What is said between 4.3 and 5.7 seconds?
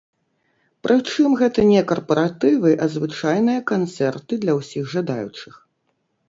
для ўсіх жадаючых.